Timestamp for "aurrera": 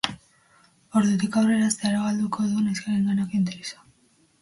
1.43-1.69